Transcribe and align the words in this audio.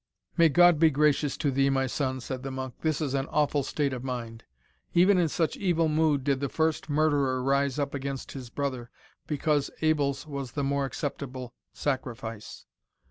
"May 0.35 0.49
God 0.49 0.79
be 0.79 0.89
gracious 0.89 1.37
to 1.37 1.51
thee, 1.51 1.69
my 1.69 1.85
son!" 1.85 2.21
said 2.21 2.41
the 2.41 2.49
monk; 2.49 2.73
"this 2.81 3.01
is 3.01 3.13
an 3.13 3.27
awful 3.27 3.61
state 3.61 3.93
of 3.93 4.03
mind. 4.03 4.43
Even 4.95 5.19
in 5.19 5.27
such 5.29 5.55
evil 5.57 5.87
mood 5.89 6.23
did 6.23 6.39
the 6.39 6.49
first 6.49 6.89
murderer 6.89 7.43
rise 7.43 7.77
up 7.77 7.93
against 7.93 8.31
his 8.31 8.49
brother, 8.49 8.89
because 9.27 9.69
Abel's 9.83 10.25
was 10.25 10.53
the 10.53 10.63
more 10.63 10.85
acceptable 10.85 11.53
sacrifice." 11.71 12.65